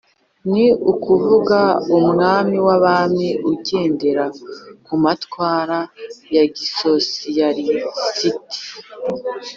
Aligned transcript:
ni 0.51 0.65
ukuvuga 0.91 1.59
umwami 1.97 2.57
w'abami 2.67 3.29
ugendera 3.51 4.25
ku 4.85 4.93
matwara 5.03 5.79
ya 6.35 6.43
gisosiyalisiti 6.55 8.57